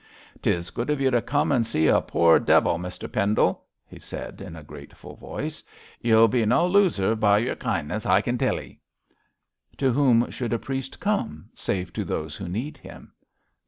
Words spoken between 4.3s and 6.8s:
in a grateful voice. 'Y'll be no